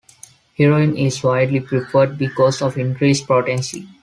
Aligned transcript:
Heroin 0.57 0.97
is 0.97 1.21
widely 1.21 1.59
preferred 1.59 2.17
because 2.17 2.63
of 2.63 2.75
increased 2.75 3.27
potency. 3.27 3.87